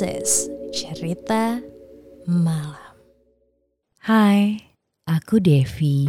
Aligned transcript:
Is 0.00 0.48
Cerita 0.72 1.60
Malam. 2.24 2.96
Hai, 4.00 4.56
aku 5.04 5.36
Devi. 5.44 6.08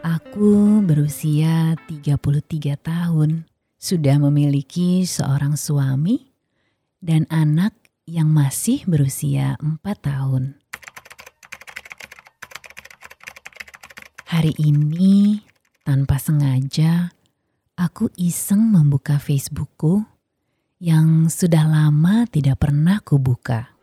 Aku 0.00 0.80
berusia 0.88 1.76
33 1.84 2.80
tahun, 2.80 3.44
sudah 3.76 4.16
memiliki 4.16 5.04
seorang 5.04 5.60
suami 5.60 6.32
dan 7.04 7.28
anak 7.28 7.87
yang 8.08 8.32
masih 8.32 8.88
berusia 8.88 9.60
4 9.60 9.84
tahun. 10.00 10.56
Hari 14.32 14.56
ini, 14.56 15.44
tanpa 15.84 16.16
sengaja, 16.16 17.12
aku 17.76 18.08
iseng 18.16 18.72
membuka 18.72 19.20
Facebookku 19.20 20.08
yang 20.80 21.28
sudah 21.28 21.68
lama 21.68 22.24
tidak 22.32 22.64
pernah 22.64 22.96
kubuka. 23.04 23.76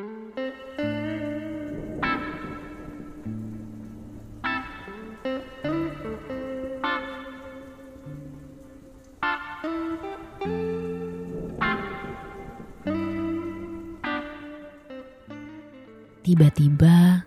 Tiba-tiba 16.26 17.22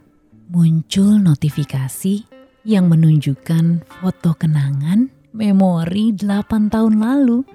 muncul 0.51 1.23
notifikasi 1.23 2.27
yang 2.67 2.91
menunjukkan 2.91 3.87
foto 3.87 4.35
kenangan 4.35 5.07
memori 5.31 6.11
8 6.19 6.67
tahun 6.67 6.99
lalu 6.99 7.47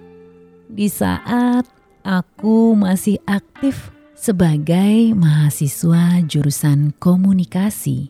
di 0.72 0.88
saat 0.88 1.68
aku 2.08 2.80
masih 2.80 3.20
aktif 3.28 3.92
sebagai 4.16 5.12
mahasiswa 5.20 6.24
jurusan 6.24 6.96
komunikasi. 6.96 8.08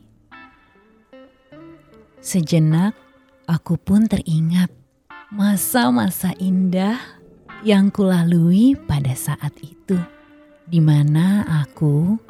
Sejenak 2.22 2.94
aku 3.50 3.81
pun 3.81 4.06
teringat 4.06 4.70
masa-masa 5.34 6.38
indah 6.38 7.02
yang 7.66 7.90
kulalui 7.90 8.78
pada 8.78 9.18
saat 9.18 9.58
itu, 9.66 9.97
di 10.70 10.78
mana 10.78 11.42
aku 11.66 12.22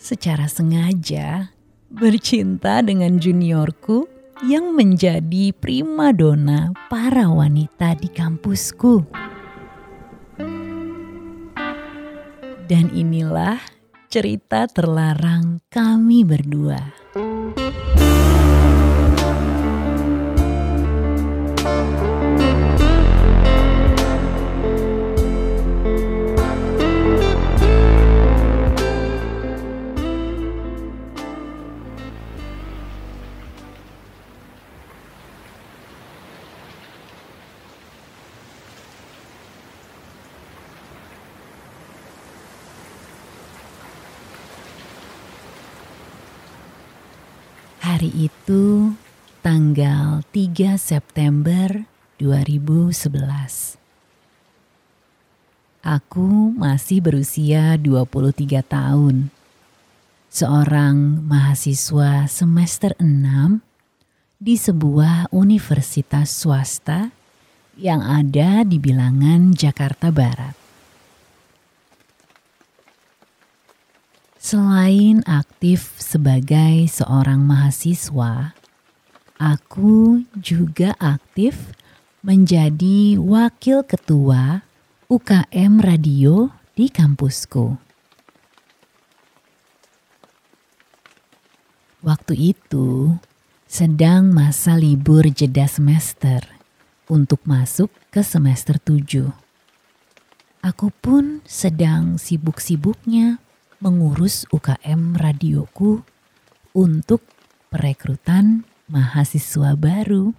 secara 0.00 0.48
sengaja 0.48 1.52
bercinta 1.92 2.80
dengan 2.80 3.20
juniorku 3.20 4.08
yang 4.48 4.72
menjadi 4.72 5.52
primadona 5.52 6.72
para 6.88 7.28
wanita 7.28 7.92
di 8.00 8.08
kampusku. 8.08 9.04
Dan 12.64 12.88
inilah 12.96 13.60
cerita 14.08 14.64
terlarang 14.70 15.60
kami 15.68 16.24
berdua. 16.24 16.99
Hari 48.00 48.32
itu 48.32 48.96
tanggal 49.44 50.24
3 50.32 50.80
September 50.80 51.84
2011. 52.16 53.76
Aku 55.84 56.48
masih 56.56 57.04
berusia 57.04 57.76
23 57.76 58.64
tahun. 58.64 59.28
Seorang 60.32 61.28
mahasiswa 61.28 62.24
semester 62.24 62.96
6 62.96 63.60
di 64.40 64.56
sebuah 64.56 65.28
universitas 65.28 66.32
swasta 66.32 67.12
yang 67.76 68.00
ada 68.00 68.64
di 68.64 68.80
bilangan 68.80 69.52
Jakarta 69.52 70.08
Barat. 70.08 70.59
Selain 74.40 75.20
aktif 75.28 76.00
sebagai 76.00 76.88
seorang 76.88 77.44
mahasiswa, 77.44 78.56
aku 79.36 80.24
juga 80.32 80.96
aktif 80.96 81.76
menjadi 82.24 83.20
wakil 83.20 83.84
ketua 83.84 84.64
UKM 85.12 85.84
Radio 85.84 86.56
di 86.72 86.88
kampusku. 86.88 87.76
Waktu 92.00 92.56
itu 92.56 93.20
sedang 93.68 94.32
masa 94.32 94.72
libur 94.72 95.28
jeda 95.28 95.68
semester 95.68 96.40
untuk 97.12 97.44
masuk 97.44 97.92
ke 98.08 98.24
semester 98.24 98.80
7. 98.80 99.36
Aku 100.64 100.88
pun 101.04 101.44
sedang 101.44 102.16
sibuk-sibuknya 102.16 103.36
mengurus 103.80 104.44
UKM 104.52 105.16
radioku 105.16 106.04
untuk 106.76 107.24
perekrutan 107.72 108.68
mahasiswa 108.92 109.72
baru. 109.72 110.36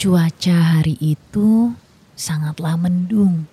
Cuaca 0.00 0.56
hari 0.56 0.96
itu 1.04 1.76
sangatlah 2.16 2.80
mendung, 2.80 3.44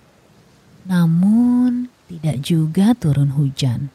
namun 0.88 1.92
tidak 2.08 2.40
juga 2.40 2.96
turun 2.96 3.36
hujan. 3.36 3.92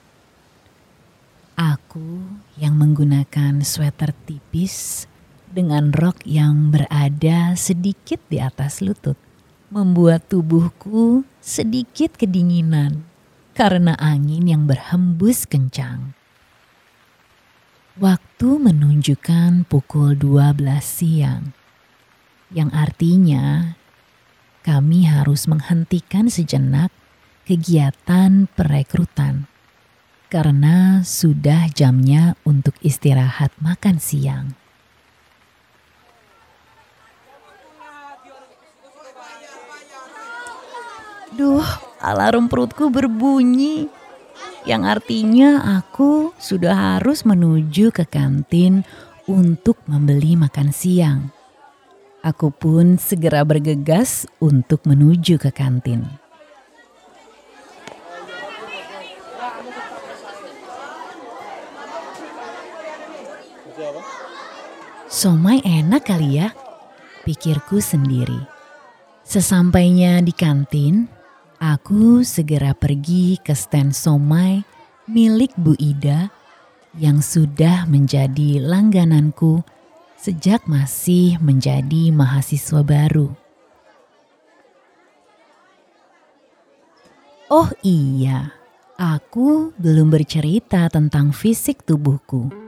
Aku 1.58 2.22
yang 2.54 2.78
menggunakan 2.78 3.66
sweater 3.66 4.14
tipis 4.30 5.10
dengan 5.50 5.90
rok 5.90 6.22
yang 6.22 6.70
berada 6.70 7.58
sedikit 7.58 8.22
di 8.30 8.38
atas 8.38 8.86
lutut 8.86 9.31
membuat 9.72 10.28
tubuhku 10.28 11.24
sedikit 11.40 12.20
kedinginan 12.20 13.08
karena 13.56 13.96
angin 13.96 14.52
yang 14.52 14.68
berhembus 14.68 15.48
kencang. 15.48 16.12
Waktu 17.96 18.50
menunjukkan 18.60 19.68
pukul 19.72 20.20
12 20.20 20.60
siang, 20.84 21.56
yang 22.52 22.68
artinya 22.76 23.80
kami 24.68 25.08
harus 25.08 25.48
menghentikan 25.48 26.28
sejenak 26.28 26.92
kegiatan 27.48 28.52
perekrutan 28.52 29.48
karena 30.32 31.04
sudah 31.04 31.68
jamnya 31.72 32.40
untuk 32.48 32.76
istirahat 32.84 33.52
makan 33.60 34.00
siang. 34.00 34.61
Duh, 41.32 41.64
alarm 42.04 42.52
perutku 42.52 42.92
berbunyi. 42.92 43.88
Yang 44.68 44.84
artinya 44.84 45.80
aku 45.80 46.36
sudah 46.36 47.00
harus 47.00 47.24
menuju 47.24 47.90
ke 47.96 48.04
kantin 48.04 48.84
untuk 49.26 49.80
membeli 49.88 50.36
makan 50.36 50.70
siang. 50.76 51.32
Aku 52.22 52.54
pun 52.54 53.02
segera 53.02 53.42
bergegas 53.42 54.30
untuk 54.38 54.86
menuju 54.86 55.42
ke 55.42 55.50
kantin. 55.50 56.06
Somai 65.10 65.64
enak 65.66 66.06
kali 66.06 66.38
ya, 66.38 66.54
pikirku 67.26 67.82
sendiri. 67.82 68.38
Sesampainya 69.26 70.22
di 70.22 70.34
kantin, 70.36 71.10
aku 71.62 72.26
segera 72.26 72.74
pergi 72.74 73.38
ke 73.38 73.54
stand 73.54 73.94
somai 73.94 74.66
milik 75.06 75.54
Bu 75.54 75.78
Ida 75.78 76.34
yang 76.98 77.22
sudah 77.22 77.86
menjadi 77.86 78.58
langgananku 78.58 79.62
sejak 80.18 80.66
masih 80.66 81.38
menjadi 81.38 82.10
mahasiswa 82.10 82.82
baru. 82.82 83.30
Oh 87.52 87.70
iya, 87.86 88.58
aku 88.98 89.76
belum 89.78 90.10
bercerita 90.10 90.88
tentang 90.90 91.30
fisik 91.36 91.84
tubuhku. 91.86 92.61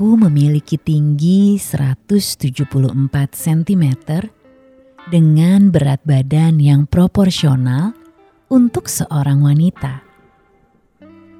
Aku 0.00 0.16
memiliki 0.16 0.80
tinggi 0.80 1.60
174 1.60 2.72
cm 3.36 3.84
dengan 5.12 5.68
berat 5.68 6.00
badan 6.08 6.56
yang 6.56 6.88
proporsional 6.88 7.92
untuk 8.48 8.88
seorang 8.88 9.44
wanita. 9.44 10.00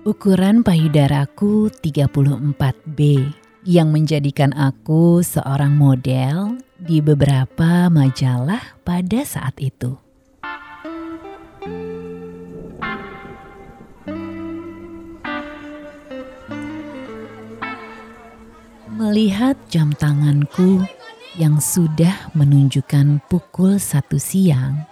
Ukuran 0.04 0.60
payudaraku 0.60 1.72
34B 1.72 3.00
yang 3.64 3.96
menjadikan 3.96 4.52
aku 4.52 5.24
seorang 5.24 5.72
model 5.72 6.60
di 6.76 7.00
beberapa 7.00 7.88
majalah 7.88 8.60
pada 8.84 9.24
saat 9.24 9.56
itu. 9.56 10.09
Melihat 19.00 19.56
jam 19.72 19.96
tanganku 19.96 20.84
yang 21.40 21.56
sudah 21.56 22.28
menunjukkan 22.36 23.24
pukul 23.32 23.80
satu 23.80 24.20
siang, 24.20 24.84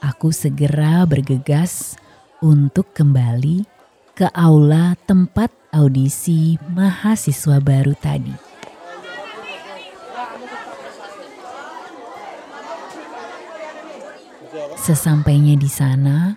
aku 0.00 0.32
segera 0.32 1.04
bergegas 1.04 1.92
untuk 2.40 2.96
kembali 2.96 3.68
ke 4.16 4.32
aula 4.32 4.96
tempat 5.04 5.52
audisi 5.76 6.56
mahasiswa 6.72 7.60
baru 7.60 7.92
tadi. 8.00 8.32
Sesampainya 14.80 15.60
di 15.60 15.68
sana, 15.68 16.32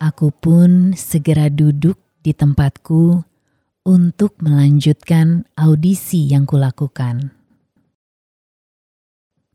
aku 0.00 0.32
pun 0.32 0.96
segera 0.96 1.52
duduk 1.52 2.00
di 2.24 2.32
tempatku 2.32 3.28
untuk 3.84 4.36
melanjutkan 4.44 5.48
audisi 5.56 6.28
yang 6.28 6.44
kulakukan. 6.44 7.32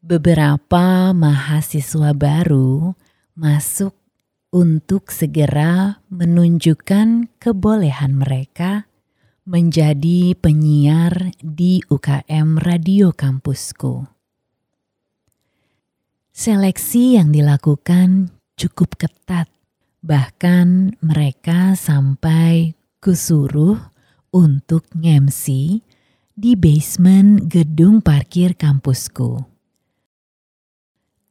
Beberapa 0.06 1.14
mahasiswa 1.18 2.14
baru 2.14 2.94
masuk 3.34 3.94
untuk 4.54 5.10
segera 5.10 6.00
menunjukkan 6.14 7.34
kebolehan 7.42 8.14
mereka 8.16 8.86
menjadi 9.46 10.34
penyiar 10.38 11.34
di 11.38 11.82
UKM 11.86 12.58
Radio 12.62 13.14
Kampusku. 13.14 14.10
Seleksi 16.36 17.16
yang 17.16 17.30
dilakukan 17.30 18.34
cukup 18.58 18.98
ketat, 18.98 19.48
bahkan 20.02 20.98
mereka 21.00 21.78
sampai 21.78 22.76
kusuruh 23.00 23.95
untuk 24.36 24.84
ngemsi 24.92 25.80
di 26.36 26.60
basement 26.60 27.48
gedung 27.48 28.04
parkir 28.04 28.60
kampusku. 28.60 29.48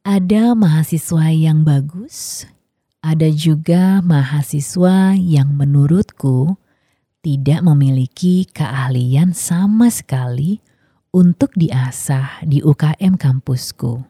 Ada 0.01 0.57
mahasiswa 0.57 1.29
yang 1.29 1.61
bagus, 1.61 2.49
ada 3.05 3.29
juga 3.29 4.01
mahasiswa 4.01 5.13
yang 5.13 5.53
menurutku 5.53 6.57
tidak 7.21 7.61
memiliki 7.61 8.49
keahlian 8.49 9.37
sama 9.37 9.93
sekali 9.93 10.61
untuk 11.13 11.53
diasah 11.53 12.41
di 12.41 12.65
UKM 12.65 13.17
kampusku. 13.17 14.01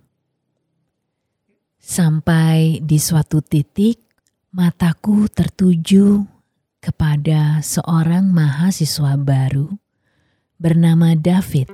Sampai 1.80 2.80
di 2.80 3.00
suatu 3.00 3.44
titik, 3.44 4.00
mataku 4.56 5.28
tertuju 5.32 6.35
kepada 6.86 7.66
seorang 7.66 8.30
mahasiswa 8.30 9.18
baru 9.18 9.74
bernama 10.62 11.18
David. 11.18 11.74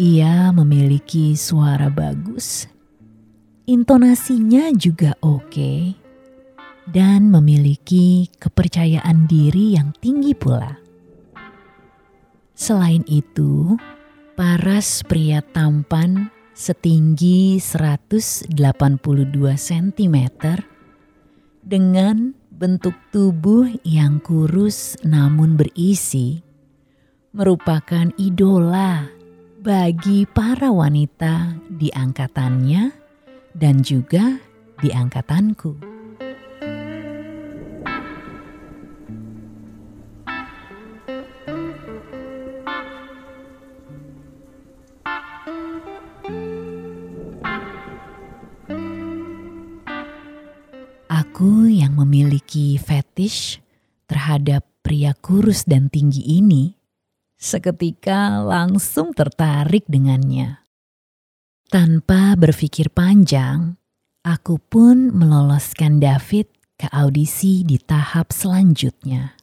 Ia 0.00 0.56
memiliki 0.56 1.36
suara 1.36 1.92
bagus, 1.92 2.64
intonasinya 3.68 4.72
juga 4.72 5.12
oke. 5.20 5.44
Okay 5.52 6.05
dan 6.90 7.34
memiliki 7.34 8.30
kepercayaan 8.38 9.26
diri 9.26 9.74
yang 9.74 9.90
tinggi 9.98 10.32
pula. 10.32 10.78
Selain 12.56 13.04
itu, 13.10 13.76
paras 14.38 15.02
pria 15.04 15.42
tampan 15.42 16.30
setinggi 16.56 17.60
182 17.60 18.48
cm 19.54 20.16
dengan 21.60 22.32
bentuk 22.48 22.96
tubuh 23.12 23.68
yang 23.84 24.16
kurus 24.24 24.96
namun 25.04 25.60
berisi 25.60 26.40
merupakan 27.36 28.08
idola 28.16 29.04
bagi 29.60 30.24
para 30.24 30.72
wanita 30.72 31.60
di 31.68 31.92
angkatannya 31.92 32.88
dan 33.52 33.84
juga 33.84 34.40
di 34.80 34.88
angkatanku. 34.88 35.95
Aku 51.36 51.68
yang 51.68 52.00
memiliki 52.00 52.80
fetish 52.80 53.60
terhadap 54.08 54.64
pria 54.80 55.12
kurus 55.12 55.68
dan 55.68 55.92
tinggi 55.92 56.24
ini, 56.24 56.72
seketika 57.36 58.40
langsung 58.40 59.12
tertarik 59.12 59.84
dengannya. 59.84 60.64
Tanpa 61.68 62.40
berpikir 62.40 62.88
panjang, 62.88 63.76
aku 64.24 64.56
pun 64.56 65.12
meloloskan 65.12 66.00
David 66.00 66.48
ke 66.80 66.88
audisi 66.88 67.68
di 67.68 67.76
tahap 67.84 68.32
selanjutnya. 68.32 69.36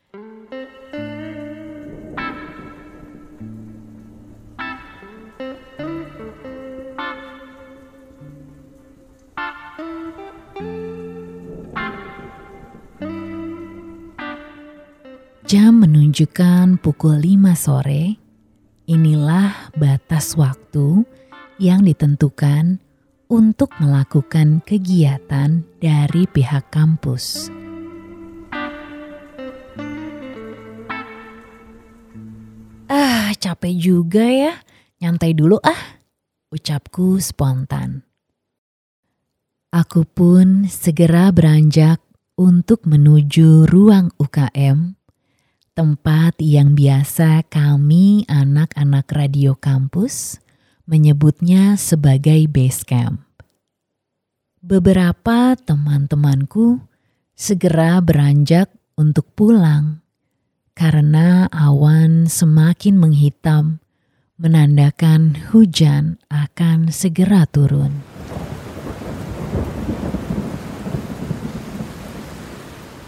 Jam 15.53 15.85
menunjukkan 15.85 16.81
pukul 16.81 17.21
5 17.21 17.53
sore. 17.53 18.17
Inilah 18.89 19.69
batas 19.77 20.33
waktu 20.33 21.05
yang 21.61 21.85
ditentukan 21.85 22.81
untuk 23.29 23.69
melakukan 23.77 24.65
kegiatan 24.65 25.61
dari 25.77 26.25
pihak 26.25 26.73
kampus. 26.73 27.53
Ah, 32.89 33.29
capek 33.37 33.77
juga 33.77 34.25
ya. 34.25 34.57
Nyantai 35.05 35.37
dulu 35.37 35.61
ah, 35.61 36.01
ucapku 36.49 37.21
spontan. 37.21 38.01
Aku 39.69 40.01
pun 40.01 40.65
segera 40.65 41.29
beranjak 41.29 42.01
untuk 42.41 42.89
menuju 42.89 43.69
ruang 43.69 44.09
UKM 44.17 45.02
tempat 45.73 46.37
yang 46.37 46.77
biasa 46.77 47.49
kami 47.49 48.29
anak-anak 48.29 49.09
radio 49.09 49.57
kampus 49.57 50.37
menyebutnya 50.85 51.73
sebagai 51.81 52.45
base 52.45 52.85
camp. 52.85 53.25
Beberapa 54.61 55.57
teman-temanku 55.57 56.77
segera 57.33 57.97
beranjak 58.05 58.69
untuk 58.93 59.33
pulang 59.33 60.05
karena 60.77 61.49
awan 61.49 62.29
semakin 62.29 63.01
menghitam 63.01 63.81
menandakan 64.37 65.33
hujan 65.49 66.21
akan 66.29 66.93
segera 66.93 67.49
turun. 67.49 68.12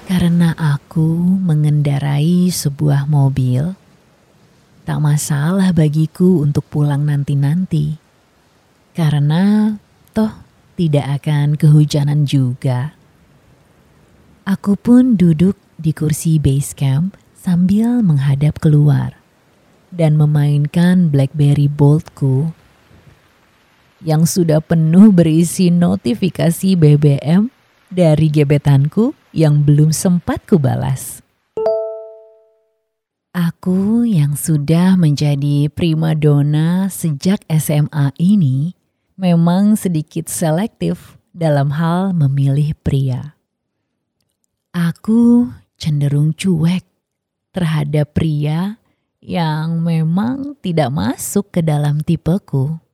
Karena 0.06 0.54
aku 0.54 1.18
mengendarai 1.42 2.54
sebuah 2.54 3.10
mobil, 3.10 3.74
tak 4.86 5.02
masalah 5.02 5.74
bagiku 5.74 6.46
untuk 6.46 6.62
pulang 6.70 7.10
nanti-nanti. 7.10 7.98
Karena 8.94 9.74
toh 10.14 10.30
tidak 10.78 11.22
akan 11.22 11.58
kehujanan 11.58 12.30
juga. 12.30 12.94
Aku 14.46 14.78
pun 14.78 15.18
duduk 15.18 15.58
di 15.82 15.90
kursi 15.90 16.38
base 16.38 16.78
camp 16.78 17.18
sambil 17.34 18.06
menghadap 18.06 18.62
keluar 18.62 19.18
dan 19.90 20.22
memainkan 20.22 21.10
BlackBerry 21.10 21.66
Boldku 21.66 22.54
yang 24.06 24.30
sudah 24.30 24.62
penuh 24.62 25.10
berisi 25.10 25.74
notifikasi 25.74 26.78
BBM 26.78 27.50
dari 27.90 28.30
gebetanku 28.30 29.25
yang 29.36 29.68
belum 29.68 29.92
sempat 29.92 30.48
kubalas. 30.48 31.20
Aku 33.36 34.08
yang 34.08 34.39
sudah 34.39 34.96
menjadi 34.96 35.68
primadona 35.68 36.88
sejak 36.88 37.44
SMA 37.51 38.15
ini 38.15 38.80
memang 39.20 39.75
sedikit 39.75 40.32
selektif 40.32 41.20
dalam 41.36 41.75
hal 41.75 42.15
memilih 42.15 42.72
pria. 42.80 43.36
Aku 44.72 45.51
cenderung 45.75 46.32
cuek 46.32 46.88
terhadap 47.51 48.15
pria 48.15 48.80
yang 49.20 49.84
memang 49.84 50.56
tidak 50.63 50.96
masuk 50.96 51.51
ke 51.51 51.60
dalam 51.60 52.00
tipeku. 52.00 52.85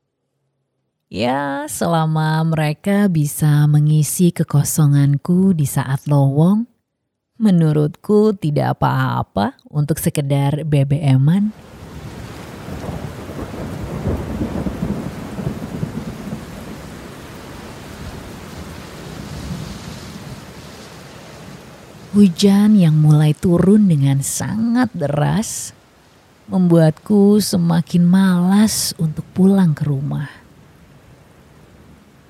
Ya, 1.11 1.67
selama 1.67 2.39
mereka 2.47 3.11
bisa 3.11 3.67
mengisi 3.67 4.31
kekosonganku 4.31 5.51
di 5.51 5.67
saat 5.67 6.07
lowong, 6.07 6.63
menurutku 7.35 8.31
tidak 8.39 8.79
apa-apa 8.79 9.59
untuk 9.67 9.99
sekedar 9.99 10.63
BBM-an. 10.63 11.51
Hujan 22.15 22.79
yang 22.79 22.95
mulai 22.95 23.35
turun 23.35 23.91
dengan 23.91 24.23
sangat 24.23 24.87
deras 24.95 25.75
membuatku 26.47 27.43
semakin 27.43 28.07
malas 28.07 28.95
untuk 28.95 29.27
pulang 29.35 29.75
ke 29.75 29.83
rumah. 29.83 30.40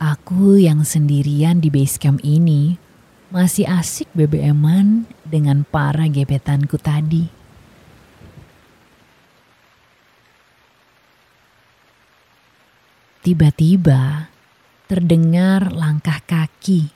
Aku 0.01 0.58
yang 0.58 0.81
sendirian 0.81 1.62
di 1.62 1.70
base 1.70 2.01
camp 2.01 2.25
ini 2.25 2.74
masih 3.29 3.70
asik 3.70 4.10
BBM-an 4.17 5.05
dengan 5.22 5.62
para 5.62 6.10
gebetanku 6.10 6.81
tadi. 6.81 7.29
Tiba-tiba 13.22 14.34
terdengar 14.89 15.70
langkah 15.70 16.17
kaki 16.25 16.89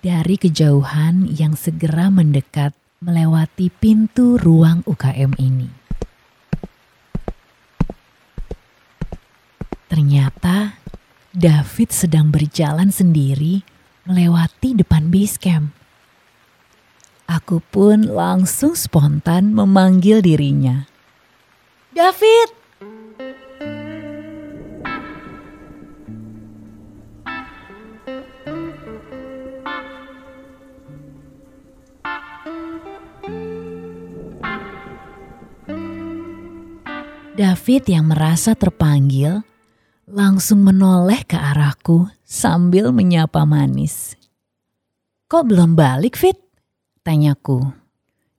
dari 0.00 0.40
kejauhan 0.40 1.28
yang 1.28 1.52
segera 1.60 2.08
mendekat 2.08 2.72
melewati 3.04 3.68
pintu 3.68 4.40
ruang 4.40 4.80
UKM 4.88 5.36
ini. 5.36 5.68
Ternyata 9.92 10.85
David 11.36 11.92
sedang 11.92 12.32
berjalan 12.32 12.88
sendiri 12.88 13.60
melewati 14.08 14.72
depan 14.72 15.12
base 15.12 15.36
camp. 15.36 15.68
Aku 17.28 17.60
pun 17.60 18.08
langsung 18.08 18.72
spontan 18.72 19.52
memanggil 19.52 20.24
dirinya. 20.24 20.88
David! 21.92 22.56
David 37.36 37.82
yang 37.92 38.08
merasa 38.08 38.56
terpanggil 38.56 39.44
langsung 40.16 40.64
menoleh 40.64 41.20
ke 41.28 41.36
arahku 41.36 42.08
sambil 42.24 42.88
menyapa 42.88 43.44
manis. 43.44 44.16
Kok 45.28 45.52
belum 45.52 45.76
balik, 45.76 46.16
Fit? 46.16 46.40
Tanyaku. 47.04 47.60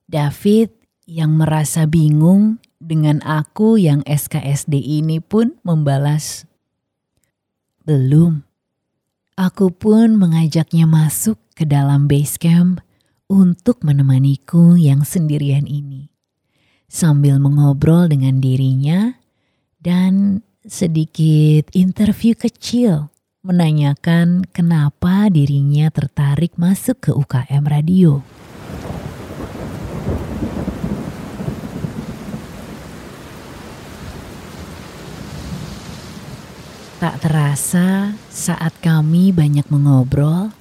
David 0.10 0.74
yang 1.06 1.38
merasa 1.38 1.86
bingung 1.86 2.58
dengan 2.82 3.22
aku 3.22 3.78
yang 3.78 4.02
SKSD 4.10 4.74
ini 4.74 5.22
pun 5.22 5.54
membalas. 5.62 6.50
Belum. 7.86 8.42
Aku 9.38 9.70
pun 9.70 10.18
mengajaknya 10.18 10.90
masuk 10.90 11.38
ke 11.54 11.62
dalam 11.62 12.10
base 12.10 12.42
camp 12.42 12.82
untuk 13.30 13.86
menemaniku 13.86 14.74
yang 14.74 15.06
sendirian 15.06 15.70
ini. 15.70 16.10
Sambil 16.90 17.38
mengobrol 17.38 18.10
dengan 18.10 18.42
dirinya 18.42 19.14
dan 19.78 20.42
sedikit 20.68 21.72
interview 21.72 22.36
kecil 22.36 23.08
menanyakan 23.40 24.44
kenapa 24.52 25.32
dirinya 25.32 25.88
tertarik 25.88 26.60
masuk 26.60 27.00
ke 27.00 27.12
UKM 27.16 27.64
radio. 27.64 28.20
Tak 37.00 37.24
terasa 37.24 38.20
saat 38.28 38.76
kami 38.84 39.32
banyak 39.32 39.64
mengobrol, 39.72 40.52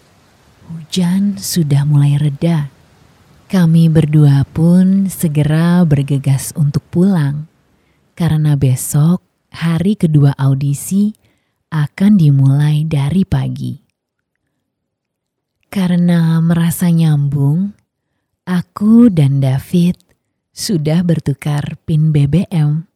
hujan 0.71 1.35
sudah 1.43 1.83
mulai 1.83 2.15
reda. 2.15 2.71
Kami 3.51 3.91
berdua 3.91 4.47
pun 4.55 5.11
segera 5.11 5.83
bergegas 5.83 6.55
untuk 6.55 6.87
pulang 6.95 7.51
karena 8.15 8.55
besok 8.55 9.26
hari 9.53 9.95
kedua 9.95 10.35
audisi 10.35 11.15
akan 11.71 12.19
dimulai 12.19 12.87
dari 12.87 13.23
pagi. 13.27 13.75
Karena 15.67 16.41
merasa 16.41 16.89
nyambung, 16.89 17.75
aku 18.49 19.13
dan 19.13 19.43
David 19.43 19.99
sudah 20.57 21.05
bertukar 21.05 21.77
PIN 21.85 22.17
BBM 22.17 22.89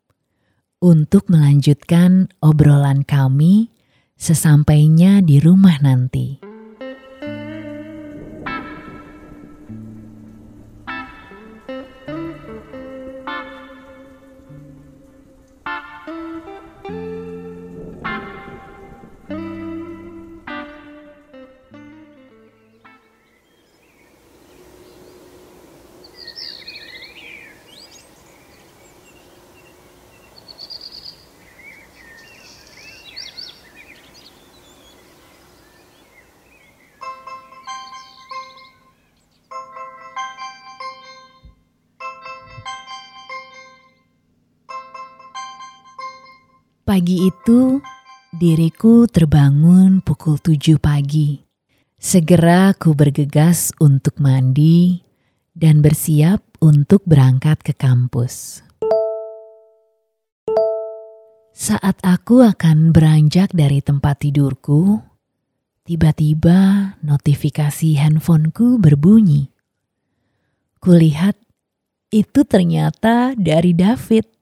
untuk 0.80 1.28
melanjutkan 1.28 2.32
obrolan 2.40 3.04
kami 3.04 3.68
sesampainya 4.16 5.20
di 5.20 5.36
rumah 5.36 5.76
nanti. 5.84 6.49
Pagi 47.10 47.26
itu, 47.26 47.82
diriku 48.30 49.10
terbangun 49.10 49.98
pukul 49.98 50.38
tujuh 50.38 50.78
pagi. 50.78 51.42
Segera 51.98 52.70
ku 52.70 52.94
bergegas 52.94 53.74
untuk 53.82 54.22
mandi 54.22 55.02
dan 55.50 55.82
bersiap 55.82 56.38
untuk 56.62 57.02
berangkat 57.10 57.66
ke 57.66 57.74
kampus. 57.74 58.62
Saat 61.50 61.98
aku 62.06 62.46
akan 62.46 62.94
beranjak 62.94 63.50
dari 63.58 63.82
tempat 63.82 64.22
tidurku, 64.22 65.02
tiba-tiba 65.82 66.94
notifikasi 67.02 68.06
handphoneku 68.06 68.78
berbunyi. 68.78 69.50
Kulihat 70.78 71.34
itu 72.14 72.46
ternyata 72.46 73.34
dari 73.34 73.74
David 73.74 74.39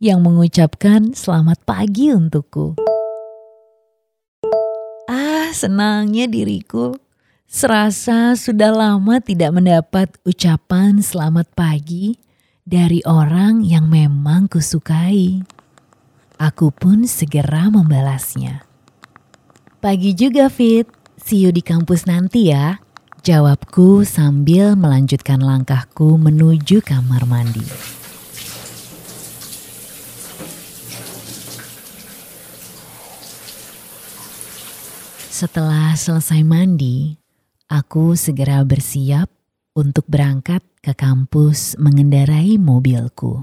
yang 0.00 0.24
mengucapkan 0.24 1.12
selamat 1.12 1.60
pagi 1.68 2.08
untukku. 2.08 2.80
Ah, 5.06 5.52
senangnya 5.52 6.24
diriku 6.24 6.96
Serasa 7.50 8.38
sudah 8.38 8.70
lama 8.70 9.18
tidak 9.18 9.50
mendapat 9.50 10.14
ucapan 10.22 11.02
selamat 11.02 11.50
pagi 11.58 12.14
dari 12.62 13.02
orang 13.02 13.66
yang 13.66 13.90
memang 13.90 14.46
kusukai. 14.46 15.42
Aku 16.38 16.70
pun 16.70 17.10
segera 17.10 17.66
membalasnya. 17.74 18.62
Pagi 19.82 20.14
juga 20.14 20.46
Fit, 20.46 20.86
see 21.18 21.42
you 21.42 21.50
di 21.50 21.58
kampus 21.58 22.06
nanti 22.06 22.54
ya. 22.54 22.78
Jawabku 23.26 24.06
sambil 24.06 24.78
melanjutkan 24.78 25.42
langkahku 25.42 26.22
menuju 26.22 26.86
kamar 26.86 27.26
mandi. 27.26 27.99
Setelah 35.40 35.96
selesai 35.96 36.44
mandi, 36.44 37.16
aku 37.64 38.12
segera 38.12 38.60
bersiap 38.60 39.32
untuk 39.72 40.04
berangkat 40.04 40.60
ke 40.84 40.92
kampus 40.92 41.80
mengendarai 41.80 42.60
mobilku. 42.60 43.40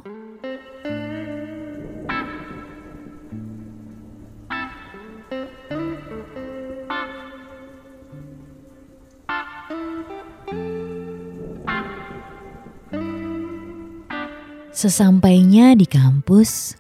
Sesampainya 14.70 15.74
di 15.74 15.90
kampus, 15.90 16.78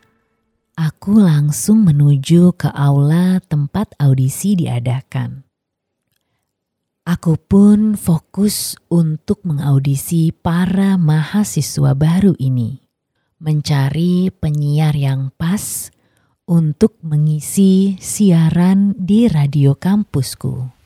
aku 0.78 1.18
langsung 1.18 1.82
menuju 1.90 2.54
ke 2.54 2.70
aula 2.70 3.42
tempat 3.42 3.98
audisi 3.98 4.54
diadakan. 4.54 5.42
Aku 7.08 7.40
pun 7.40 7.98
fokus 7.98 8.78
untuk 8.94 9.42
mengaudisi 9.42 10.30
para 10.30 11.00
mahasiswa 11.00 11.98
baru 11.98 12.38
ini, 12.38 12.84
mencari 13.42 14.30
penyiar 14.30 14.94
yang 14.94 15.34
pas 15.34 15.90
untuk 16.46 17.00
mengisi 17.02 17.98
siaran 17.98 18.94
di 19.00 19.26
radio 19.32 19.74
kampusku. 19.74 20.77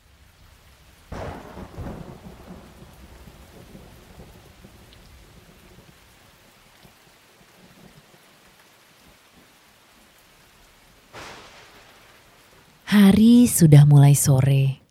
Hari 12.91 13.47
sudah 13.47 13.87
mulai 13.87 14.11
sore. 14.11 14.83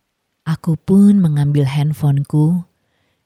Aku 0.49 0.81
pun 0.81 1.21
mengambil 1.21 1.69
handphoneku 1.69 2.65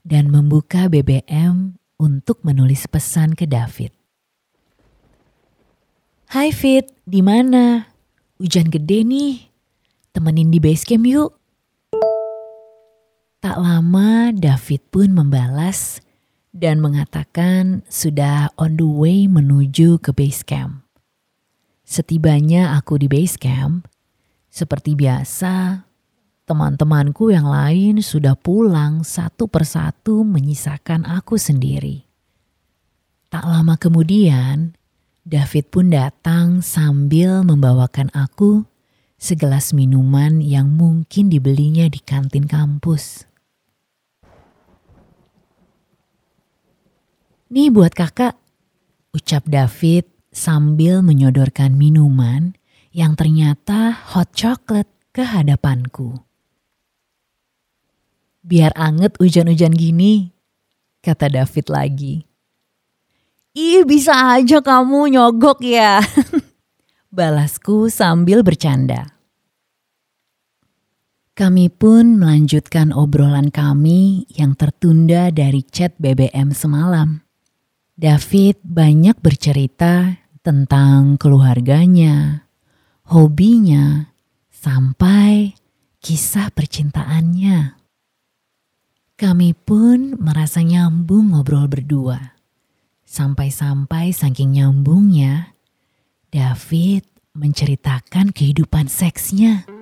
dan 0.03 0.35
membuka 0.35 0.91
BBM 0.91 1.79
untuk 1.95 2.43
menulis 2.43 2.91
pesan 2.91 3.39
ke 3.39 3.47
David. 3.47 3.95
Hai 6.27 6.51
Fit, 6.51 6.91
di 7.07 7.23
mana? 7.23 7.87
Hujan 8.43 8.67
gede 8.67 9.07
nih. 9.07 9.47
Temenin 10.11 10.51
di 10.51 10.59
base 10.59 10.83
camp 10.83 11.07
yuk. 11.07 11.39
Tak 13.47 13.55
lama 13.55 14.35
David 14.35 14.91
pun 14.91 15.15
membalas 15.15 16.03
dan 16.51 16.83
mengatakan 16.83 17.87
sudah 17.87 18.51
on 18.59 18.75
the 18.75 18.91
way 18.91 19.31
menuju 19.31 20.03
ke 20.03 20.11
base 20.11 20.43
camp. 20.43 20.83
Setibanya 21.87 22.75
aku 22.75 22.99
di 22.99 23.07
base 23.07 23.39
camp, 23.39 23.87
seperti 24.55 24.95
biasa, 24.95 25.83
teman-temanku 26.47 27.35
yang 27.35 27.51
lain 27.51 27.99
sudah 27.99 28.39
pulang 28.39 29.03
satu 29.03 29.51
persatu 29.51 30.23
menyisakan 30.23 31.11
aku 31.11 31.35
sendiri. 31.35 32.07
Tak 33.35 33.51
lama 33.51 33.75
kemudian, 33.75 34.79
David 35.27 35.75
pun 35.75 35.91
datang 35.91 36.63
sambil 36.63 37.43
membawakan 37.43 38.15
aku 38.15 38.63
segelas 39.19 39.75
minuman 39.75 40.39
yang 40.39 40.71
mungkin 40.71 41.35
dibelinya 41.35 41.91
di 41.91 41.99
kantin 41.99 42.47
kampus. 42.47 43.27
Nih 47.51 47.75
buat 47.75 47.91
kakak, 47.91 48.39
ucap 49.11 49.51
David 49.51 50.07
sambil 50.31 51.03
menyodorkan 51.03 51.75
minuman 51.75 52.55
yang 52.95 53.19
ternyata 53.19 53.91
hot 54.15 54.31
chocolate 54.31 54.89
ke 55.11 55.27
hadapanku. 55.27 56.23
Biar 58.47 58.71
anget 58.79 59.19
hujan-hujan 59.19 59.75
gini, 59.75 60.31
kata 61.03 61.27
David 61.27 61.67
lagi. 61.67 62.15
Ih 63.55 63.83
bisa 63.83 64.39
aja 64.39 64.63
kamu 64.63 65.11
nyogok 65.11 65.59
ya. 65.67 65.99
Balasku 67.15 67.91
sambil 67.91 68.47
bercanda. 68.47 69.11
Kami 71.35 71.67
pun 71.67 72.15
melanjutkan 72.15 72.95
obrolan 72.95 73.51
kami 73.51 74.23
yang 74.31 74.55
tertunda 74.55 75.35
dari 75.35 75.67
chat 75.67 75.99
BBM 75.99 76.55
semalam. 76.55 77.27
David 77.99 78.63
banyak 78.63 79.19
bercerita 79.19 80.19
tentang 80.47 81.19
keluarganya, 81.19 82.44
hobinya, 83.09 84.13
sampai 84.49 85.55
kisah 86.01 86.53
percintaannya. 86.53 87.77
Kami 89.15 89.51
pun 89.55 90.19
merasa 90.19 90.61
nyambung 90.61 91.33
ngobrol 91.33 91.71
berdua. 91.71 92.35
Sampai-sampai 93.07 94.11
saking 94.11 94.59
nyambungnya, 94.59 95.55
David 96.35 97.07
menceritakan 97.31 98.35
kehidupan 98.35 98.91
seksnya. 98.91 99.74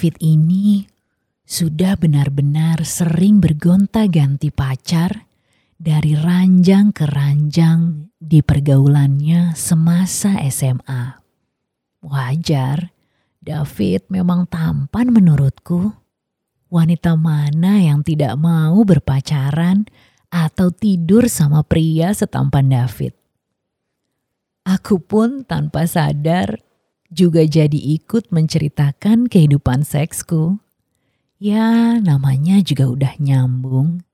David 0.00 0.16
ini 0.24 0.88
sudah 1.44 1.92
benar-benar 1.92 2.88
sering 2.88 3.36
bergonta-ganti 3.36 4.48
pacar 4.48 5.28
dari 5.76 6.16
ranjang 6.16 6.88
ke 6.88 7.04
ranjang 7.04 8.08
di 8.16 8.40
pergaulannya 8.40 9.52
semasa 9.52 10.40
SMA. 10.48 11.20
Wajar, 12.00 12.96
David 13.44 14.08
memang 14.08 14.48
tampan 14.48 15.12
menurutku. 15.12 15.92
Wanita 16.72 17.20
mana 17.20 17.84
yang 17.84 18.00
tidak 18.00 18.40
mau 18.40 18.80
berpacaran 18.80 19.84
atau 20.32 20.72
tidur 20.72 21.28
sama 21.28 21.60
pria 21.60 22.16
setampan 22.16 22.72
David? 22.72 23.12
Aku 24.64 24.96
pun 24.96 25.44
tanpa 25.44 25.84
sadar 25.84 26.69
juga 27.10 27.42
jadi 27.42 27.76
ikut 27.76 28.30
menceritakan 28.30 29.26
kehidupan 29.26 29.82
seksku. 29.82 30.62
Ya, 31.42 31.98
namanya 31.98 32.62
juga 32.62 32.86
udah 32.86 33.14
nyambung. 33.18 34.06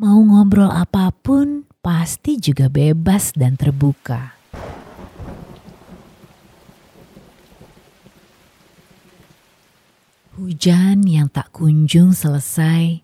Mau 0.00 0.18
ngobrol 0.24 0.72
apa 0.72 1.12
pun, 1.12 1.68
pasti 1.84 2.40
juga 2.40 2.72
bebas 2.72 3.36
dan 3.36 3.60
terbuka. 3.60 4.34
Hujan 10.38 11.02
yang 11.02 11.26
tak 11.26 11.50
kunjung 11.50 12.14
selesai 12.14 13.02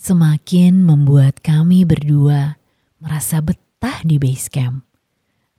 semakin 0.00 0.80
membuat 0.80 1.44
kami 1.44 1.84
berdua 1.84 2.56
merasa 2.96 3.44
betah 3.44 4.00
di 4.00 4.16
base 4.16 4.48
camp 4.48 4.91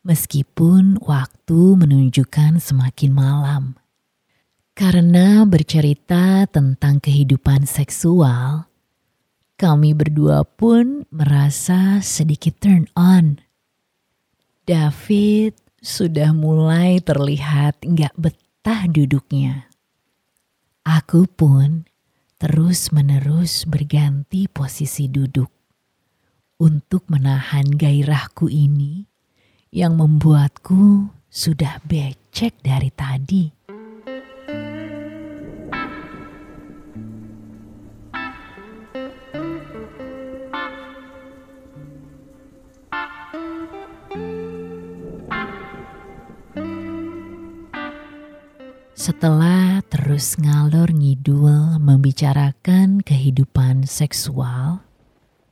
meskipun 0.03 0.99
waktu 0.99 1.79
menunjukkan 1.79 2.59
semakin 2.59 3.11
malam. 3.15 3.63
Karena 4.75 5.47
bercerita 5.47 6.43
tentang 6.51 6.99
kehidupan 6.99 7.63
seksual, 7.63 8.67
kami 9.55 9.95
berdua 9.95 10.43
pun 10.43 11.07
merasa 11.07 12.03
sedikit 12.03 12.59
turn 12.59 12.91
on. 12.99 13.39
David 14.67 15.55
sudah 15.79 16.35
mulai 16.35 16.99
terlihat 16.99 17.83
nggak 17.85 18.15
betah 18.17 18.87
duduknya. 18.89 19.71
Aku 20.83 21.31
pun 21.31 21.87
terus-menerus 22.41 23.63
berganti 23.63 24.51
posisi 24.51 25.07
duduk 25.07 25.47
untuk 26.59 27.07
menahan 27.07 27.71
gairahku 27.71 28.51
ini 28.51 29.12
yang 29.73 29.97
membuatku 29.97 31.09
sudah 31.33 31.81
becek 31.81 32.53
dari 32.61 32.93
tadi. 32.93 33.49
Setelah 48.93 49.81
terus 49.89 50.37
ngalor 50.37 50.93
ngidul 50.93 51.81
membicarakan 51.81 53.01
kehidupan 53.01 53.89
seksual, 53.89 54.85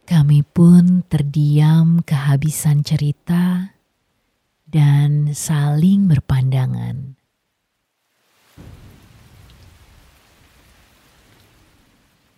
kami 0.05 0.45
pun 0.45 1.01
terdiam 1.09 2.05
kehabisan 2.05 2.85
cerita 2.85 3.75
dan 4.71 5.35
saling 5.35 6.07
berpandangan. 6.07 7.19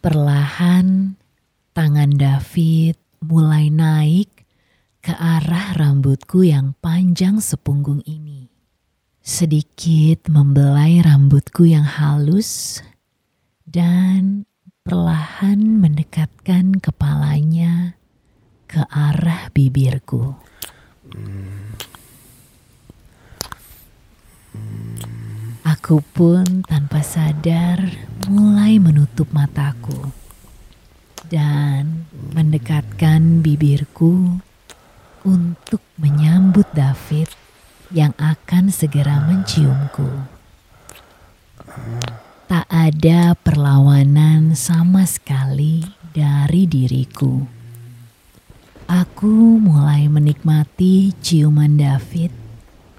Perlahan 0.02 1.15
tangan 1.72 2.12
David 2.17 2.98
mulai 3.24 3.72
naik 3.72 4.43
ke 5.00 5.13
arah 5.15 5.78
rambutku 5.78 6.43
yang 6.43 6.76
panjang 6.82 7.39
sepunggung 7.39 8.04
ini 8.04 8.52
sedikit 9.24 10.28
membelai 10.28 11.00
rambutku 11.00 11.63
yang 11.63 11.88
halus 11.88 12.84
dan 13.63 14.43
perlahan 14.84 15.80
mendekatkan 15.80 16.76
kepalanya 16.84 17.96
ke 18.67 18.84
arah 18.91 19.48
bibirku. 19.56 20.36
Aku 25.84 26.00
pun 26.15 26.63
tanpa 26.63 27.04
sadar 27.04 27.76
mulai 28.32 28.80
menutup 28.80 29.28
mataku 29.36 30.15
dan 31.28 32.08
mendekatkan 32.32 33.43
bibirku 33.43 34.39
untuk 35.28 35.84
menyambut 36.00 36.63
David 36.72 37.28
yang 37.91 38.15
akan 38.15 38.72
segera 38.72 39.28
menciumku. 39.28 40.08
Tak 42.48 42.63
ada 42.72 43.36
perlawanan 43.36 44.56
sama 44.56 45.04
sekali 45.04 45.84
dari 46.15 46.63
diriku. 46.63 47.43
Aku 48.88 49.60
mulai 49.60 50.08
menikmati 50.08 51.12
ciuman 51.19 51.76
David 51.76 52.32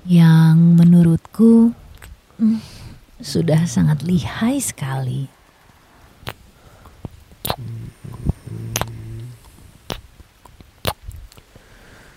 yang 0.04 0.76
menurutku 0.76 1.72
hmm, 2.36 2.73
sudah 3.24 3.64
sangat 3.64 4.04
lihai 4.04 4.60
sekali. 4.60 5.32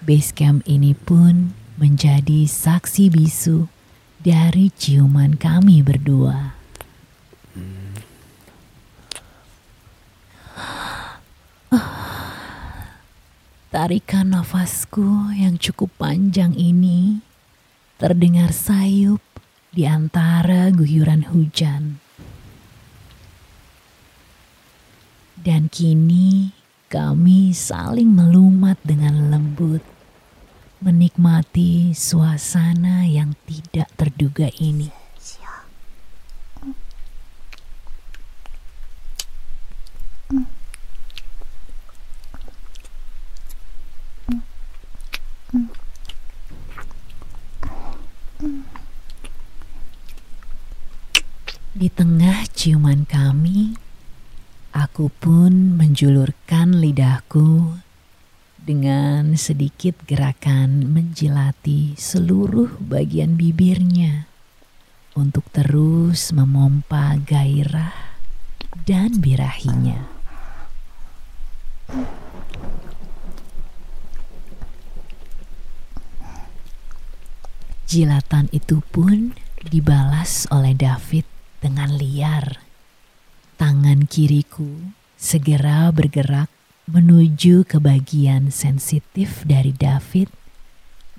Basecamp 0.04 0.68
ini 0.68 0.92
pun 0.92 1.56
menjadi 1.80 2.44
saksi 2.44 3.08
bisu 3.08 3.72
dari 4.20 4.68
ciuman 4.76 5.40
kami 5.40 5.80
berdua. 5.80 6.56
Tarikan 13.68 14.32
nafasku 14.32 15.36
yang 15.36 15.60
cukup 15.60 15.92
panjang 16.00 16.56
ini 16.56 17.20
terdengar 18.00 18.56
sayup 18.56 19.20
di 19.72 19.84
antara 19.88 20.72
guyuran 20.72 21.28
hujan. 21.32 22.00
Dan 25.38 25.72
kini 25.72 26.52
kami 26.92 27.56
saling 27.56 28.12
melumat 28.12 28.80
dengan 28.84 29.32
lembut 29.32 29.84
menikmati 30.78 31.98
suasana 31.98 33.10
yang 33.10 33.34
tidak 33.50 33.90
terduga 33.98 34.52
ini. 34.62 34.94
Di 51.78 51.94
tengah 51.94 52.50
ciuman 52.58 53.06
kami, 53.06 53.78
aku 54.74 55.14
pun 55.14 55.78
menjulurkan 55.78 56.74
lidahku 56.82 57.78
dengan 58.58 59.38
sedikit 59.38 59.94
gerakan 60.10 60.90
menjilati 60.90 61.94
seluruh 61.94 62.82
bagian 62.82 63.38
bibirnya 63.38 64.26
untuk 65.14 65.46
terus 65.54 66.34
memompa 66.34 67.14
gairah 67.22 67.94
dan 68.82 69.22
birahinya. 69.22 70.10
Jilatan 77.86 78.50
itu 78.50 78.82
pun 78.90 79.38
dibalas 79.70 80.50
oleh 80.50 80.74
David 80.74 81.37
dengan 81.64 81.94
liar. 81.96 82.62
Tangan 83.58 84.06
kiriku 84.06 84.94
segera 85.18 85.90
bergerak 85.90 86.52
menuju 86.88 87.68
ke 87.68 87.82
bagian 87.82 88.54
sensitif 88.54 89.44
dari 89.44 89.76
David 89.76 90.30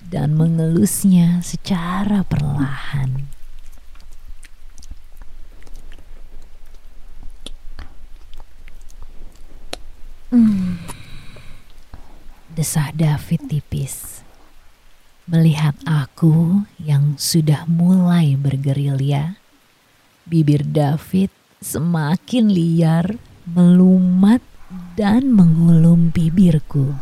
dan 0.00 0.38
mengelusnya 0.38 1.44
secara 1.44 2.24
perlahan. 2.24 3.28
Hmm. 10.28 10.76
Desah 12.52 12.92
David 12.92 13.48
tipis. 13.48 14.20
Melihat 15.24 15.72
aku 15.88 16.68
yang 16.76 17.16
sudah 17.16 17.64
mulai 17.64 18.36
bergerilya, 18.36 19.37
bibir 20.28 20.62
David 20.62 21.32
semakin 21.58 22.52
liar 22.52 23.16
melumat 23.48 24.44
dan 24.94 25.32
mengulum 25.32 26.12
bibirku. 26.12 26.92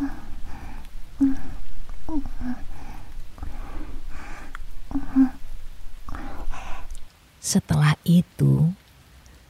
Setelah 7.42 7.94
itu, 8.06 8.74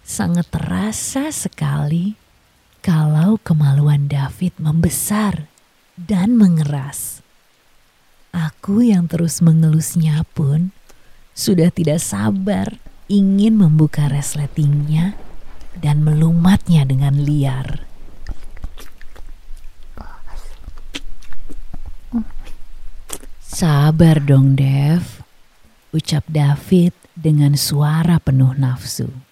sangat 0.04 0.48
terasa 0.52 1.32
sekali 1.32 2.16
kalau 2.84 3.40
kemaluan 3.40 4.08
David 4.08 4.56
membesar 4.60 5.48
dan 5.96 6.36
mengeras. 6.36 7.24
Aku 8.36 8.84
yang 8.84 9.08
terus 9.08 9.40
mengelusnya 9.40 10.28
pun 10.36 10.76
sudah 11.32 11.72
tidak 11.72 12.04
sabar 12.04 12.76
ingin 13.06 13.58
membuka 13.58 14.10
resletingnya 14.10 15.14
dan 15.78 16.02
melumatnya 16.02 16.82
dengan 16.82 17.14
liar. 17.22 17.86
Sabar 23.42 24.20
dong 24.20 24.52
Dev, 24.52 25.24
ucap 25.94 26.28
David 26.28 26.92
dengan 27.16 27.56
suara 27.56 28.20
penuh 28.20 28.52
nafsu. 28.52 29.25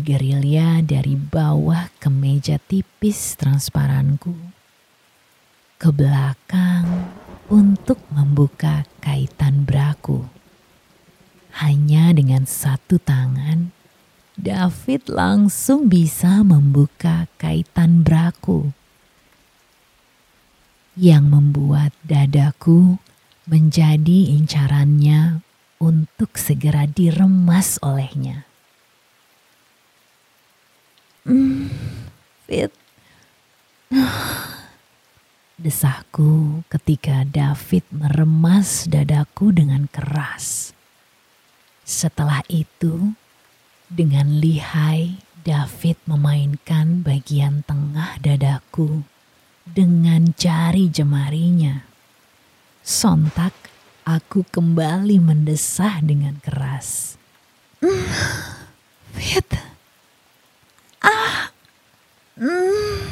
Bergerilya 0.00 0.80
dari 0.80 1.12
bawah 1.12 1.92
kemeja 2.00 2.56
tipis 2.56 3.36
transparanku 3.36 4.32
ke 5.76 5.92
belakang 5.92 7.12
untuk 7.52 8.00
membuka 8.08 8.88
kaitan 9.04 9.68
braku. 9.68 10.24
Hanya 11.52 12.16
dengan 12.16 12.48
satu 12.48 12.96
tangan, 12.96 13.76
David 14.40 15.12
langsung 15.12 15.92
bisa 15.92 16.40
membuka 16.40 17.28
kaitan 17.36 18.00
braku 18.00 18.72
yang 20.96 21.28
membuat 21.28 21.92
dadaku 22.08 22.96
menjadi 23.44 24.32
incarannya 24.32 25.44
untuk 25.76 26.40
segera 26.40 26.88
diremas 26.88 27.76
olehnya. 27.84 28.48
Fit. 32.48 32.72
Desahku 35.60 36.64
ketika 36.72 37.28
David 37.28 37.84
meremas 37.92 38.88
dadaku 38.88 39.52
dengan 39.52 39.84
keras. 39.92 40.72
Setelah 41.84 42.40
itu, 42.48 43.12
dengan 43.92 44.40
lihai 44.40 45.20
David 45.44 46.00
memainkan 46.08 47.04
bagian 47.04 47.60
tengah 47.68 48.16
dadaku 48.24 49.04
dengan 49.68 50.32
jari 50.32 50.88
jemarinya. 50.88 51.84
Sontak 52.80 53.52
aku 54.08 54.48
kembali 54.48 55.20
mendesah 55.20 56.00
dengan 56.00 56.40
keras. 56.40 57.20
Fit. 59.12 59.69
Ah. 62.40 62.48
Mm. 62.48 63.04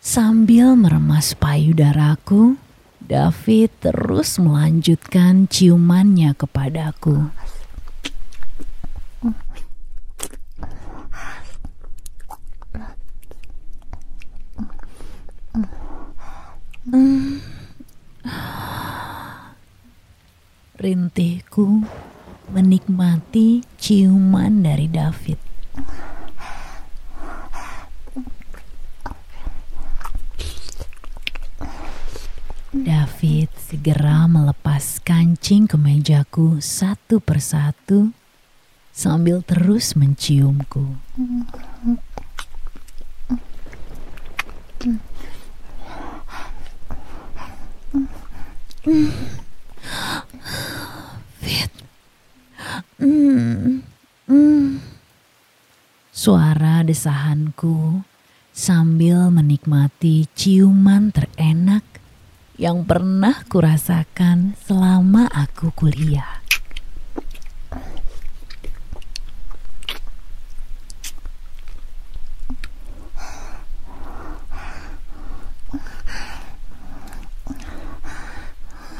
Sambil 0.00 0.72
meremas 0.72 1.36
payudaraku, 1.36 2.56
David 2.96 3.72
terus 3.84 4.40
melanjutkan 4.40 5.44
ciumannya 5.44 6.32
kepadaku. 6.32 7.28
Rintihku 20.80 21.84
menikmati 22.48 23.60
ciuman 23.76 24.64
dari 24.64 24.88
David. 24.88 25.36
David 32.74 33.54
segera 33.54 34.26
melepas 34.26 34.98
kancing 35.06 35.70
kemejaku 35.70 36.58
satu 36.58 37.22
persatu 37.22 38.10
sambil 38.90 39.46
terus 39.46 39.94
menciumku. 39.94 40.98
Fit. 51.38 51.70
Suara 56.10 56.82
desahanku 56.82 58.02
sambil 58.50 59.30
menikmati 59.30 60.26
ciuman 60.34 61.14
terenak 61.14 61.93
yang 62.54 62.86
pernah 62.86 63.42
kurasakan 63.50 64.54
selama 64.62 65.26
aku 65.26 65.74
kuliah. 65.74 66.38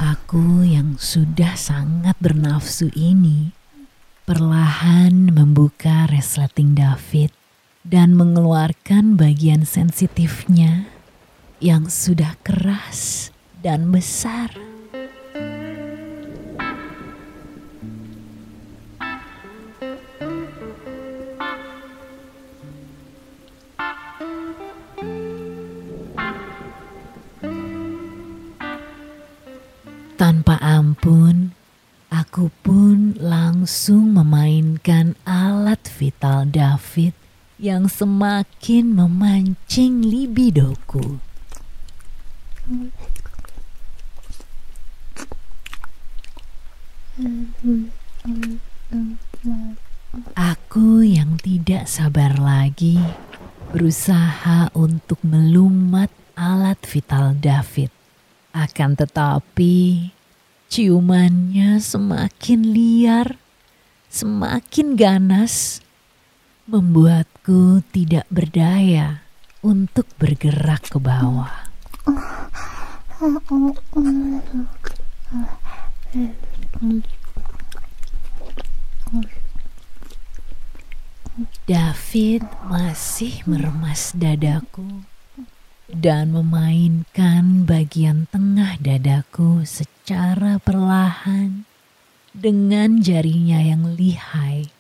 Aku 0.02 0.66
yang 0.66 0.98
sudah 0.98 1.54
sangat 1.54 2.18
bernafsu 2.18 2.90
ini 2.98 3.54
perlahan 4.26 5.30
membuka 5.30 6.10
resleting 6.10 6.74
David 6.74 7.30
dan 7.86 8.18
mengeluarkan 8.18 9.14
bagian 9.14 9.62
sensitifnya 9.62 10.90
yang 11.62 11.86
sudah 11.86 12.34
keras 12.42 13.33
dan 13.64 13.88
besar. 13.88 14.53
Tanpa 30.14 30.61
ampun, 30.61 31.57
aku 32.12 32.53
pun 32.61 33.16
langsung 33.16 34.12
memainkan 34.12 35.16
alat 35.24 35.81
vital 35.88 36.48
David 36.48 37.16
yang 37.57 37.88
semakin 37.88 38.92
memancing 38.92 40.05
libidoku. 40.05 41.18
Aku 50.35 51.07
yang 51.07 51.38
tidak 51.38 51.87
sabar 51.87 52.35
lagi 52.35 52.98
berusaha 53.70 54.66
untuk 54.74 55.22
melumat 55.22 56.11
alat 56.35 56.74
vital 56.83 57.38
David. 57.38 57.94
Akan 58.50 58.98
tetapi 58.98 60.11
ciumannya 60.66 61.79
semakin 61.79 62.61
liar, 62.74 63.38
semakin 64.11 64.98
ganas, 64.98 65.87
membuatku 66.66 67.87
tidak 67.94 68.27
berdaya 68.27 69.22
untuk 69.62 70.11
bergerak 70.18 70.90
ke 70.90 70.98
bawah. 70.98 71.70
David 81.64 82.42
masih 82.66 83.46
meremas 83.46 84.14
dadaku 84.14 85.06
dan 85.87 86.34
memainkan 86.34 87.62
bagian 87.62 88.26
tengah 88.30 88.74
dadaku 88.82 89.62
secara 89.62 90.58
perlahan 90.58 91.62
dengan 92.34 92.98
jarinya 92.98 93.62
yang 93.62 93.94
lihai. 93.94 94.70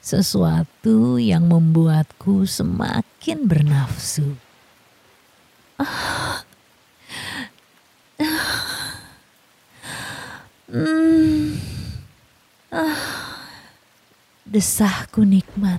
Sesuatu 0.00 1.16
yang 1.20 1.48
membuatku 1.48 2.48
semakin 2.48 3.48
bernafsu. 3.48 4.36
Ah. 5.80 6.23
Hmm. 10.74 11.54
Ah. 12.74 12.98
Desahku 14.42 15.22
nikmat. 15.22 15.78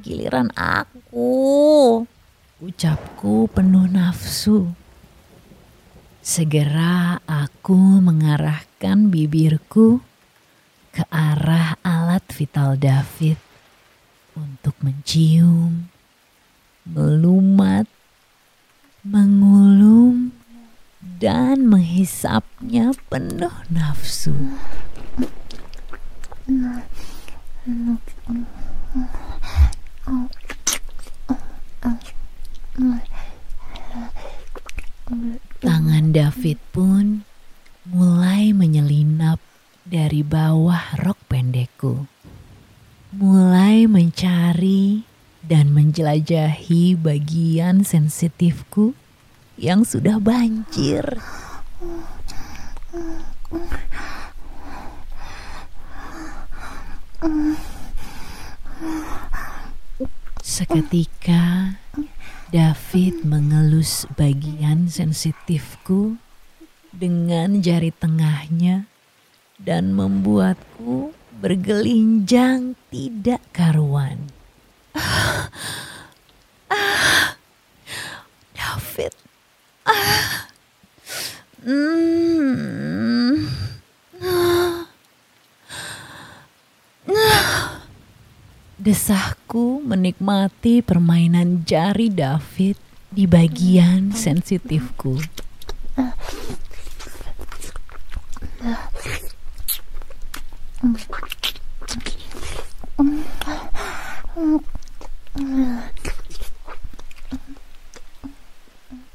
Giliran 0.00 0.48
aku, 0.56 2.08
ucapku 2.56 3.52
penuh 3.52 3.84
nafsu. 3.84 4.72
Segera 6.22 7.18
aku 7.26 7.98
mengarahkan 7.98 9.10
bibirku 9.10 9.98
ke 10.94 11.02
arah 11.10 11.74
alat 11.82 12.22
vital 12.30 12.78
David 12.78 13.34
untuk 14.38 14.78
mencium, 14.86 15.90
melumat, 16.86 17.90
mengulum, 19.02 20.30
dan 21.02 21.66
menghisapnya 21.66 22.94
penuh 23.10 23.58
nafsu. 23.66 24.38
Tangan 35.82 36.14
David 36.14 36.62
pun 36.70 37.26
mulai 37.90 38.54
menyelinap 38.54 39.42
dari 39.82 40.22
bawah 40.22 40.94
rok 41.02 41.18
pendekku. 41.26 42.06
Mulai 43.10 43.90
mencari 43.90 45.02
dan 45.42 45.74
menjelajahi 45.74 46.94
bagian 46.94 47.82
sensitifku 47.82 48.94
yang 49.58 49.82
sudah 49.82 50.22
banjir. 50.22 51.18
Seketika 60.46 61.81
David 62.52 63.24
mengelus 63.24 64.04
bagian 64.12 64.84
sensitifku 64.84 66.20
dengan 66.92 67.64
jari 67.64 67.88
tengahnya 67.88 68.84
dan 69.56 69.96
membuatku 69.96 71.16
bergelinjang 71.40 72.76
tidak 72.92 73.40
karuan. 73.56 74.28
Ah, 74.92 75.48
ah, 76.68 77.40
David, 78.52 79.16
ah, 79.88 80.52
mm, 81.64 83.48
ah, 84.20 84.84
ah. 87.08 87.80
Desahku 88.82 89.78
menikmati 89.78 90.82
permainan 90.82 91.62
jari 91.62 92.10
David 92.10 92.74
di 93.14 93.30
bagian 93.30 94.10
sensitifku. 94.10 95.22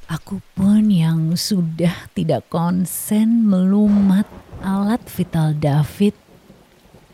Aku 0.07 0.39
pun 0.55 0.87
yang 0.87 1.35
sudah 1.35 2.07
tidak 2.15 2.47
konsen 2.47 3.43
melumat 3.43 4.31
alat 4.63 5.03
vital 5.11 5.51
David 5.59 6.15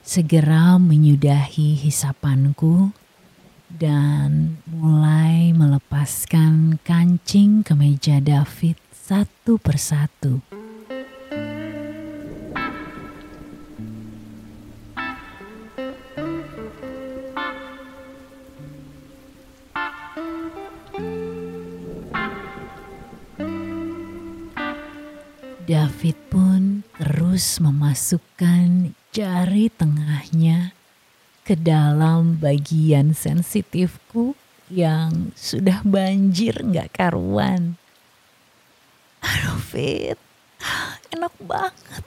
segera 0.04 0.76
menyudahi 0.76 1.80
hisapanku 1.80 2.92
dan 3.72 4.60
mulai 4.68 5.56
melepaskan 5.56 6.78
kancing 6.84 7.64
kemeja 7.64 8.20
David 8.20 8.76
satu 8.92 9.56
persatu. 9.58 10.53
Terus 27.34 27.58
memasukkan 27.58 28.94
jari 29.10 29.66
tengahnya 29.74 30.70
ke 31.42 31.58
dalam 31.58 32.38
bagian 32.38 33.18
sensitifku 33.18 34.38
yang 34.70 35.34
sudah 35.34 35.82
banjir 35.82 36.62
nggak 36.62 36.94
karuan. 36.94 37.82
Aduh 39.26 39.58
Fit, 39.66 40.22
enak 41.10 41.34
banget. 41.42 42.06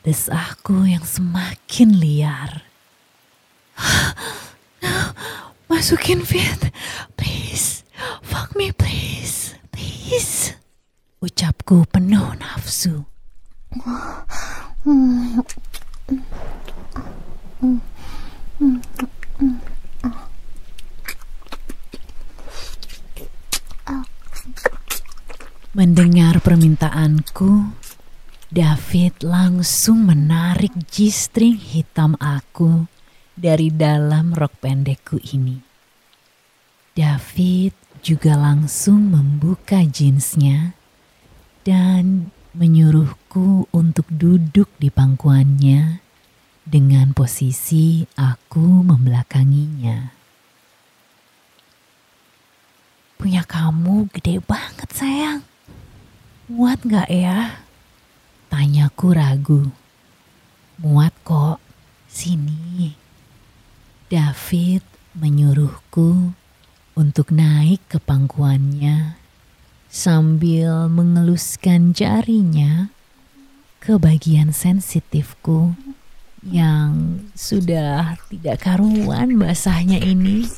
Desahku 0.00 0.88
yang 0.88 1.04
semakin 1.04 2.00
liar. 2.00 2.64
Masukin 5.68 6.24
Fit, 6.24 6.72
please. 7.20 7.84
Fuck 8.22 8.56
me 8.56 8.72
please, 8.72 9.41
please. 10.12 10.52
Ucapku 11.24 11.88
penuh 11.88 12.36
nafsu. 12.36 13.08
Mendengar 25.72 26.44
permintaanku, 26.44 27.72
David 28.52 29.24
langsung 29.24 30.04
menarik 30.04 30.76
G-string 30.92 31.56
hitam 31.56 32.20
aku 32.20 32.84
dari 33.32 33.72
dalam 33.72 34.36
rok 34.36 34.60
pendekku 34.60 35.16
ini. 35.32 35.56
David 36.92 37.81
juga 38.02 38.34
langsung 38.34 39.14
membuka 39.14 39.78
jeansnya 39.86 40.74
dan 41.62 42.34
menyuruhku 42.50 43.70
untuk 43.70 44.10
duduk 44.10 44.66
di 44.82 44.90
pangkuannya 44.90 46.02
dengan 46.66 47.14
posisi 47.14 48.02
aku 48.18 48.82
membelakanginya. 48.82 50.10
Punya 53.22 53.46
kamu 53.46 54.10
gede 54.10 54.42
banget 54.42 54.90
sayang. 54.90 55.46
Muat 56.50 56.82
gak 56.82 57.06
ya? 57.06 57.62
Tanyaku 58.50 59.14
ragu. 59.14 59.62
Muat 60.82 61.14
kok, 61.22 61.62
sini. 62.10 62.98
David 64.10 64.82
menyuruhku 65.14 66.34
untuk 66.92 67.32
naik 67.32 67.80
ke 67.88 67.96
pangkuannya 67.96 69.16
sambil 69.92 70.88
mengeluskan 70.88 71.92
jarinya 71.92 72.88
ke 73.80 73.96
bagian 73.96 74.52
sensitifku 74.54 75.76
yang 76.46 77.22
sudah 77.34 78.16
tidak 78.30 78.62
karuan 78.62 79.36
basahnya 79.36 80.00
ini. 80.00 80.48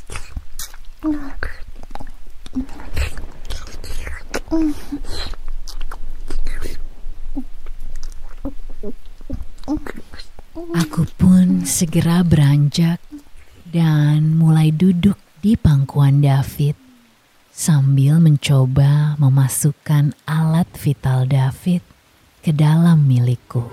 Aku 10.79 11.03
pun 11.17 11.65
segera 11.67 12.21
beranjak 12.23 13.01
dan 13.69 14.37
mulai 14.39 14.71
duduk 14.71 15.24
di 15.45 15.61
pangkuan 15.61 16.25
David 16.25 16.73
sambil 17.53 18.17
mencoba 18.17 19.13
memasukkan 19.21 20.17
alat 20.25 20.65
vital 20.81 21.29
David 21.29 21.85
ke 22.41 22.49
dalam 22.49 23.05
milikku. 23.05 23.69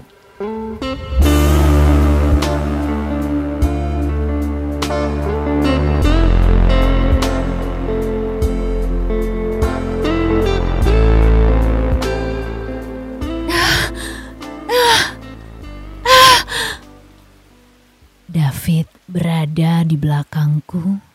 David 18.28 18.92
berada 19.08 19.88
di 19.88 19.96
belakangku, 19.96 21.11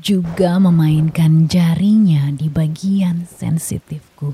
juga 0.00 0.56
memainkan 0.56 1.44
jarinya 1.44 2.32
di 2.32 2.48
bagian 2.48 3.28
sensitifku, 3.28 4.32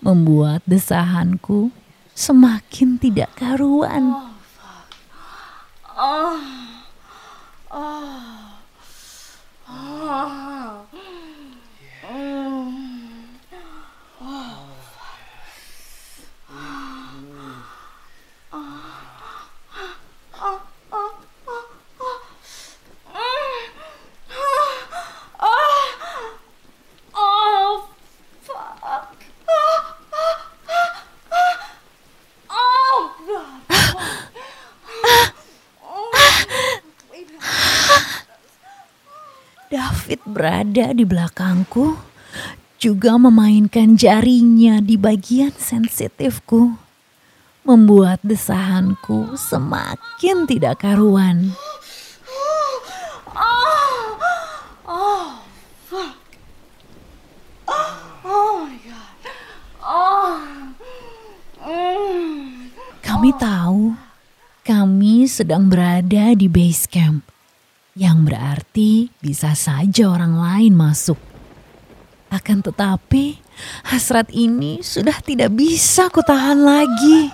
membuat 0.00 0.64
desahanku 0.64 1.68
semakin 2.16 2.96
tidak 2.96 3.28
karuan. 3.36 4.32
Oh, 6.00 6.40
oh, 7.68 8.56
oh, 9.68 10.88
oh, 27.12 27.76
fuck. 28.40 29.16
Oh, 32.50 33.14
God. 33.28 33.60
David 39.70 40.18
berada 40.40 40.96
di 40.96 41.04
belakangku, 41.04 42.00
juga 42.80 43.20
memainkan 43.20 43.92
jarinya 43.92 44.80
di 44.80 44.96
bagian 44.96 45.52
sensitifku, 45.52 46.80
membuat 47.60 48.24
desahanku 48.24 49.36
semakin 49.36 50.48
tidak 50.48 50.80
karuan. 50.80 51.52
Kami 63.04 63.36
tahu 63.36 63.92
kami 64.64 65.28
sedang 65.28 65.68
berada 65.68 66.32
di 66.32 66.48
base 66.48 66.88
camp. 66.88 67.39
Yang 68.00 68.24
berarti 68.24 69.12
bisa 69.20 69.52
saja 69.52 70.08
orang 70.08 70.32
lain 70.32 70.72
masuk. 70.72 71.20
Akan 72.32 72.64
tetapi, 72.64 73.36
hasrat 73.84 74.32
ini 74.32 74.80
sudah 74.80 75.20
tidak 75.20 75.52
bisa 75.52 76.08
kutahan 76.08 76.56
lagi. 76.56 77.28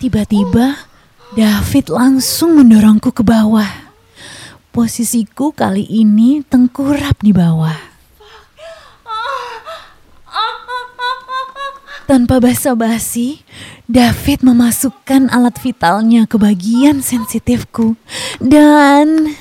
Tiba-tiba, 0.00 0.84
David 1.36 1.92
langsung 1.92 2.56
mendorongku 2.56 3.12
ke 3.12 3.24
bawah. 3.24 3.83
Posisiku 4.74 5.54
kali 5.54 5.86
ini 5.86 6.42
tengkurap 6.42 7.22
di 7.22 7.30
bawah. 7.30 7.78
Tanpa 12.10 12.42
basa-basi, 12.42 13.46
David 13.86 14.42
memasukkan 14.42 15.30
alat 15.30 15.62
vitalnya 15.62 16.26
ke 16.26 16.42
bagian 16.42 17.06
sensitifku 17.06 17.94
dan 18.42 19.38